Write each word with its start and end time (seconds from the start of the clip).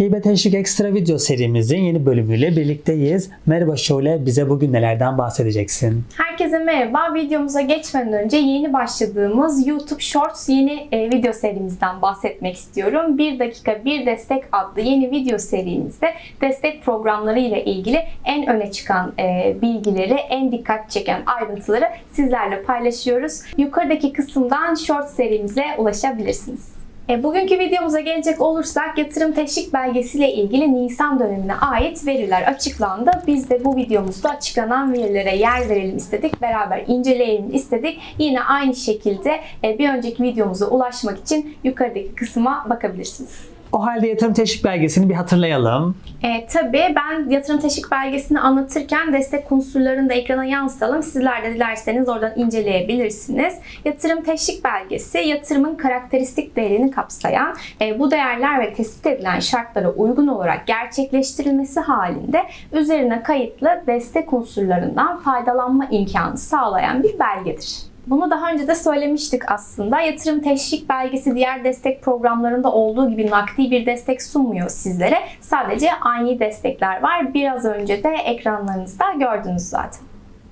Hibe 0.00 0.20
Teşvik 0.20 0.54
Ekstra 0.54 0.94
video 0.94 1.18
serimizin 1.18 1.78
yeni 1.78 2.06
bölümüyle 2.06 2.56
birlikteyiz. 2.56 3.30
Merhaba 3.46 3.76
Şule, 3.76 4.26
bize 4.26 4.48
bugün 4.48 4.72
nelerden 4.72 5.18
bahsedeceksin? 5.18 6.04
Herkese 6.16 6.58
merhaba. 6.58 7.14
Videomuza 7.14 7.60
geçmeden 7.60 8.12
önce 8.12 8.36
yeni 8.36 8.72
başladığımız 8.72 9.66
YouTube 9.66 10.00
Shorts 10.00 10.48
yeni 10.48 10.88
e, 10.92 11.10
video 11.10 11.32
serimizden 11.32 12.02
bahsetmek 12.02 12.56
istiyorum. 12.56 13.18
1 13.18 13.38
dakika 13.38 13.84
1 13.84 14.06
destek 14.06 14.44
adlı 14.52 14.80
yeni 14.80 15.10
video 15.10 15.38
serimizde 15.38 16.14
destek 16.40 16.84
programları 16.84 17.38
ile 17.38 17.64
ilgili 17.64 17.98
en 18.24 18.46
öne 18.46 18.72
çıkan 18.72 19.12
e, 19.18 19.56
bilgileri, 19.62 20.14
en 20.14 20.52
dikkat 20.52 20.90
çeken 20.90 21.22
ayrıntıları 21.26 21.84
sizlerle 22.12 22.62
paylaşıyoruz. 22.62 23.42
Yukarıdaki 23.58 24.12
kısımdan 24.12 24.74
Shorts 24.74 25.14
serimize 25.14 25.64
ulaşabilirsiniz. 25.78 26.75
E, 27.08 27.22
bugünkü 27.22 27.58
videomuza 27.58 28.00
gelecek 28.00 28.40
olursak 28.40 28.98
yatırım 28.98 29.32
teşvik 29.32 29.72
belgesiyle 29.72 30.32
ilgili 30.32 30.74
Nisan 30.74 31.18
dönemine 31.18 31.54
ait 31.54 32.06
veriler 32.06 32.42
açıklandı. 32.42 33.10
Biz 33.26 33.50
de 33.50 33.64
bu 33.64 33.76
videomuzda 33.76 34.30
açıklanan 34.30 34.92
verilere 34.92 35.36
yer 35.36 35.68
verelim 35.68 35.96
istedik. 35.96 36.42
Beraber 36.42 36.84
inceleyelim 36.86 37.54
istedik. 37.54 38.00
Yine 38.18 38.42
aynı 38.42 38.74
şekilde 38.74 39.40
e, 39.64 39.78
bir 39.78 39.88
önceki 39.88 40.22
videomuza 40.22 40.66
ulaşmak 40.66 41.18
için 41.18 41.56
yukarıdaki 41.64 42.14
kısma 42.14 42.66
bakabilirsiniz. 42.70 43.55
O 43.72 43.86
halde 43.86 44.08
yatırım 44.08 44.32
teşvik 44.32 44.64
belgesini 44.64 45.08
bir 45.08 45.14
hatırlayalım. 45.14 45.96
E, 46.22 46.46
tabii 46.46 46.94
ben 46.96 47.30
yatırım 47.30 47.60
teşvik 47.60 47.90
belgesini 47.90 48.40
anlatırken 48.40 49.12
destek 49.12 49.52
unsurlarını 49.52 50.08
da 50.08 50.14
ekrana 50.14 50.44
yansıtalım. 50.44 51.02
Sizler 51.02 51.44
de 51.44 51.54
dilerseniz 51.54 52.08
oradan 52.08 52.32
inceleyebilirsiniz. 52.36 53.54
Yatırım 53.84 54.22
teşvik 54.22 54.64
belgesi 54.64 55.18
yatırımın 55.18 55.74
karakteristik 55.74 56.56
değerini 56.56 56.90
kapsayan 56.90 57.56
e, 57.80 57.98
bu 57.98 58.10
değerler 58.10 58.60
ve 58.60 58.74
tespit 58.74 59.06
edilen 59.06 59.40
şartlara 59.40 59.90
uygun 59.90 60.26
olarak 60.26 60.66
gerçekleştirilmesi 60.66 61.80
halinde 61.80 62.42
üzerine 62.72 63.22
kayıtlı 63.22 63.82
destek 63.86 64.32
unsurlarından 64.32 65.20
faydalanma 65.20 65.86
imkanı 65.90 66.38
sağlayan 66.38 67.02
bir 67.02 67.18
belgedir. 67.18 67.95
Bunu 68.06 68.30
daha 68.30 68.52
önce 68.52 68.68
de 68.68 68.74
söylemiştik 68.74 69.50
aslında. 69.50 70.00
Yatırım 70.00 70.40
teşvik 70.40 70.88
belgesi 70.88 71.34
diğer 71.34 71.64
destek 71.64 72.02
programlarında 72.02 72.72
olduğu 72.72 73.10
gibi 73.10 73.30
nakdi 73.30 73.70
bir 73.70 73.86
destek 73.86 74.22
sunmuyor 74.22 74.68
sizlere. 74.68 75.16
Sadece 75.40 75.88
ani 76.00 76.38
destekler 76.40 77.02
var. 77.02 77.34
Biraz 77.34 77.64
önce 77.64 78.04
de 78.04 78.14
ekranlarınızda 78.24 79.04
gördünüz 79.18 79.62
zaten. 79.62 80.00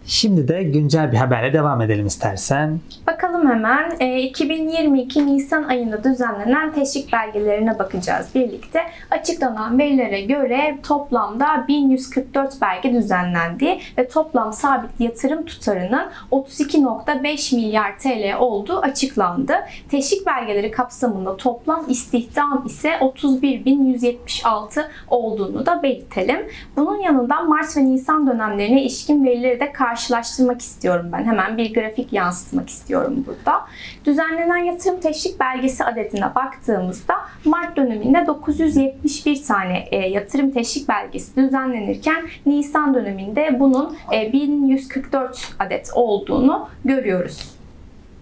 Şimdi 0.06 0.48
de 0.48 0.62
güncel 0.62 1.12
bir 1.12 1.16
haberle 1.16 1.52
devam 1.52 1.80
edelim 1.80 2.06
istersen. 2.06 2.80
Bakalım 3.06 3.13
hemen 3.42 3.92
e, 4.00 4.22
2022 4.22 5.27
Nisan 5.27 5.62
ayında 5.62 6.04
düzenlenen 6.04 6.72
teşvik 6.72 7.12
belgelerine 7.12 7.78
bakacağız 7.78 8.28
birlikte. 8.34 8.80
Açıklanan 9.10 9.78
verilere 9.78 10.20
göre 10.20 10.78
toplamda 10.82 11.64
1144 11.68 12.60
belge 12.62 12.92
düzenlendi 12.92 13.78
ve 13.98 14.08
toplam 14.08 14.52
sabit 14.52 15.00
yatırım 15.00 15.44
tutarının 15.44 16.10
32.5 16.30 17.56
milyar 17.56 17.98
TL 17.98 18.36
olduğu 18.38 18.78
açıklandı. 18.78 19.55
Teşvik 19.90 20.27
belgeleri 20.27 20.70
kapsamında 20.70 21.36
toplam 21.36 21.84
istihdam 21.88 22.64
ise 22.66 22.88
31.176 22.88 24.84
olduğunu 25.08 25.66
da 25.66 25.82
belirtelim. 25.82 26.46
Bunun 26.77 26.96
yanında 26.96 27.42
Mart 27.42 27.77
ve 27.77 27.84
Nisan 27.84 28.27
dönemlerine 28.27 28.82
ilişkin 28.82 29.24
verileri 29.24 29.60
de 29.60 29.72
karşılaştırmak 29.72 30.60
istiyorum 30.60 31.06
ben. 31.12 31.24
Hemen 31.24 31.58
bir 31.58 31.74
grafik 31.74 32.12
yansıtmak 32.12 32.68
istiyorum 32.68 33.23
burada. 33.27 33.67
Düzenlenen 34.05 34.56
yatırım 34.56 35.00
teşvik 35.00 35.41
belgesi 35.41 35.84
adetine 35.84 36.34
baktığımızda 36.34 37.14
Mart 37.44 37.77
döneminde 37.77 38.27
971 38.27 39.42
tane 39.42 39.78
e, 39.91 39.97
yatırım 39.97 40.50
teşvik 40.50 40.89
belgesi 40.89 41.36
düzenlenirken 41.36 42.24
Nisan 42.46 42.95
döneminde 42.95 43.57
bunun 43.61 43.96
e, 44.13 44.33
1144 44.33 45.55
adet 45.58 45.90
olduğunu 45.95 46.68
görüyoruz. 46.84 47.64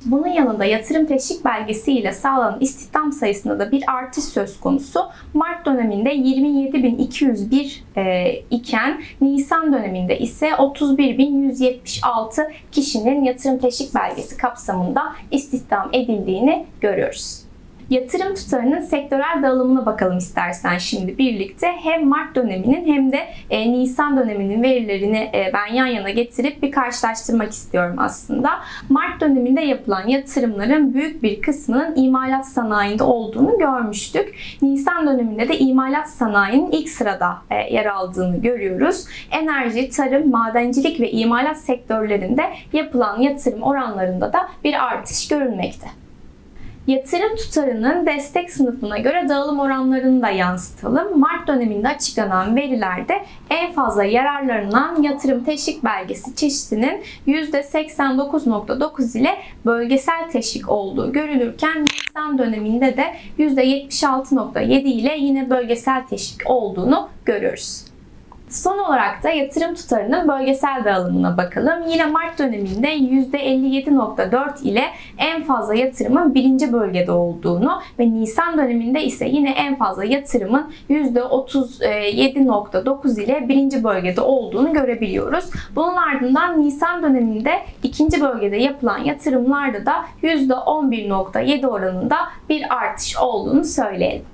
Bunun 0.04 0.26
yanında 0.26 0.64
yatırım 0.64 1.06
teşvik 1.06 1.44
belgesi 1.44 1.92
ile 1.92 2.12
sağlanan 2.12 2.60
istihdam 2.60 3.12
sayısında 3.12 3.58
da 3.58 3.72
bir 3.72 3.84
artış 3.86 4.24
söz 4.24 4.60
konusu. 4.60 5.00
Mart 5.34 5.66
döneminde 5.66 6.14
27.201 6.14 7.80
e, 7.96 8.34
iken 8.50 9.02
Nisan 9.20 9.72
döneminde 9.72 10.18
ise 10.18 10.48
31.176 10.48 12.50
kişinin 12.72 13.24
yatırım 13.24 13.58
teşvik 13.58 13.94
belgesi 13.94 14.36
kapsamında 14.36 15.02
istihdam 15.30 15.90
edildiğini 15.92 16.66
görüyoruz. 16.80 17.51
Yatırım 17.92 18.34
tutarının 18.34 18.80
sektörel 18.80 19.42
dağılımına 19.42 19.86
bakalım 19.86 20.18
istersen 20.18 20.78
şimdi 20.78 21.18
birlikte. 21.18 21.66
Hem 21.66 22.08
Mart 22.08 22.34
döneminin 22.34 22.86
hem 22.86 23.12
de 23.12 23.18
e, 23.50 23.72
Nisan 23.72 24.16
döneminin 24.16 24.62
verilerini 24.62 25.18
e, 25.18 25.50
ben 25.54 25.74
yan 25.74 25.86
yana 25.86 26.10
getirip 26.10 26.62
bir 26.62 26.70
karşılaştırmak 26.70 27.50
istiyorum 27.50 27.96
aslında. 27.98 28.50
Mart 28.88 29.20
döneminde 29.20 29.60
yapılan 29.60 30.06
yatırımların 30.06 30.94
büyük 30.94 31.22
bir 31.22 31.42
kısmının 31.42 31.96
imalat 31.96 32.48
sanayinde 32.48 33.04
olduğunu 33.04 33.58
görmüştük. 33.58 34.34
Nisan 34.62 35.06
döneminde 35.06 35.48
de 35.48 35.58
imalat 35.58 36.10
sanayinin 36.10 36.70
ilk 36.70 36.88
sırada 36.88 37.38
e, 37.50 37.74
yer 37.74 37.86
aldığını 37.86 38.42
görüyoruz. 38.42 39.04
Enerji, 39.30 39.90
tarım, 39.90 40.30
madencilik 40.30 41.00
ve 41.00 41.10
imalat 41.10 41.58
sektörlerinde 41.58 42.42
yapılan 42.72 43.20
yatırım 43.20 43.62
oranlarında 43.62 44.32
da 44.32 44.48
bir 44.64 44.86
artış 44.86 45.28
görülmekte. 45.28 46.01
Yatırım 46.86 47.36
tutarının 47.36 48.06
destek 48.06 48.50
sınıfına 48.50 48.98
göre 48.98 49.28
dağılım 49.28 49.58
oranlarını 49.58 50.22
da 50.22 50.30
yansıtalım. 50.30 51.20
Mart 51.20 51.48
döneminde 51.48 51.88
açıklanan 51.88 52.56
verilerde 52.56 53.14
en 53.50 53.72
fazla 53.72 54.04
yararlanılan 54.04 55.02
yatırım 55.02 55.44
teşvik 55.44 55.84
belgesi 55.84 56.36
çeşitinin 56.36 57.02
%89.9 57.26 59.18
ile 59.18 59.38
bölgesel 59.66 60.30
teşvik 60.32 60.68
olduğu 60.68 61.12
görülürken 61.12 61.84
Nisan 61.84 62.38
döneminde 62.38 62.96
de 62.96 63.16
%76.7 63.38 64.68
ile 64.68 65.16
yine 65.18 65.50
bölgesel 65.50 66.06
teşvik 66.06 66.50
olduğunu 66.50 67.08
görüyoruz. 67.24 67.91
Son 68.52 68.78
olarak 68.78 69.22
da 69.22 69.30
yatırım 69.30 69.74
tutarının 69.74 70.28
bölgesel 70.28 70.82
dağılımına 70.84 71.36
bakalım. 71.36 71.88
Yine 71.88 72.06
Mart 72.06 72.38
döneminde 72.38 72.96
%57.4 72.96 74.62
ile 74.62 74.84
en 75.18 75.42
fazla 75.42 75.74
yatırımın 75.74 76.34
birinci 76.34 76.72
bölgede 76.72 77.12
olduğunu 77.12 77.82
ve 77.98 78.10
Nisan 78.10 78.58
döneminde 78.58 79.04
ise 79.04 79.28
yine 79.28 79.50
en 79.50 79.76
fazla 79.76 80.04
yatırımın 80.04 80.72
%37.9 80.90 83.22
ile 83.22 83.48
birinci 83.48 83.84
bölgede 83.84 84.20
olduğunu 84.20 84.72
görebiliyoruz. 84.72 85.44
Bunun 85.76 85.96
ardından 85.96 86.62
Nisan 86.62 87.02
döneminde 87.02 87.52
ikinci 87.82 88.20
bölgede 88.20 88.56
yapılan 88.56 88.98
yatırımlarda 88.98 89.86
da 89.86 90.04
%11.7 90.22 91.66
oranında 91.66 92.16
bir 92.48 92.74
artış 92.74 93.16
olduğunu 93.16 93.64
söyleyelim. 93.64 94.24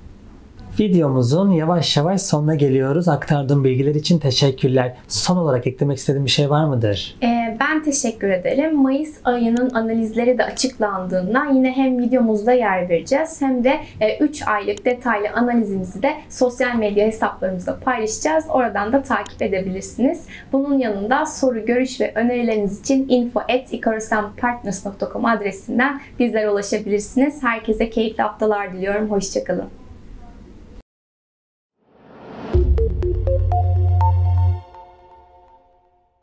Videomuzun 0.79 1.51
yavaş 1.51 1.97
yavaş 1.97 2.21
sonuna 2.21 2.55
geliyoruz. 2.55 3.07
Aktardığım 3.07 3.63
bilgiler 3.63 3.95
için 3.95 4.19
teşekkürler. 4.19 4.95
Son 5.07 5.37
olarak 5.37 5.67
eklemek 5.67 5.97
istediğim 5.97 6.25
bir 6.25 6.29
şey 6.29 6.49
var 6.49 6.65
mıdır? 6.65 7.15
Ee, 7.23 7.57
ben 7.59 7.83
teşekkür 7.83 8.29
ederim. 8.29 8.81
Mayıs 8.81 9.17
ayının 9.23 9.69
analizleri 9.69 10.37
de 10.37 10.43
açıklandığında 10.43 11.45
yine 11.53 11.71
hem 11.71 11.99
videomuzda 11.99 12.51
yer 12.51 12.89
vereceğiz 12.89 13.41
hem 13.41 13.63
de 13.63 13.79
3 14.19 14.47
aylık 14.47 14.85
detaylı 14.85 15.27
analizimizi 15.35 16.03
de 16.03 16.13
sosyal 16.29 16.75
medya 16.75 17.07
hesaplarımızda 17.07 17.79
paylaşacağız. 17.79 18.45
Oradan 18.49 18.93
da 18.93 19.03
takip 19.03 19.41
edebilirsiniz. 19.41 20.25
Bunun 20.53 20.79
yanında 20.79 21.25
soru, 21.25 21.65
görüş 21.65 22.01
ve 22.01 22.11
önerileriniz 22.15 22.79
için 22.79 23.09
info.ikarosanpartners.com 23.09 25.25
adresinden 25.25 26.01
bizlere 26.19 26.49
ulaşabilirsiniz. 26.49 27.43
Herkese 27.43 27.89
keyifli 27.89 28.23
haftalar 28.23 28.73
diliyorum. 28.73 29.11
Hoşçakalın. 29.11 29.69